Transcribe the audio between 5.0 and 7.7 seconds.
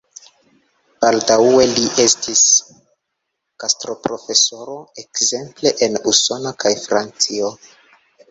ekzemple en Usono kaj Francio.